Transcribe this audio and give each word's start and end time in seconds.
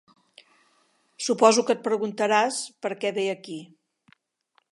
Suposo 1.25 1.65
que 1.67 1.75
et 1.75 1.83
preguntaràs 1.89 2.59
per 2.85 2.93
què 3.03 3.15
ve 3.21 3.27
aquí. 3.35 3.59